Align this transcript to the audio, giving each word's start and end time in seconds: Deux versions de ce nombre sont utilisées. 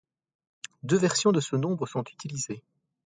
Deux 0.81 0.97
versions 0.97 1.31
de 1.31 1.39
ce 1.39 1.55
nombre 1.55 1.85
sont 1.85 2.03
utilisées. 2.05 2.63